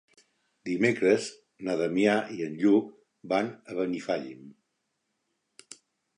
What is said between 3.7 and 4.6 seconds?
a Benifallim.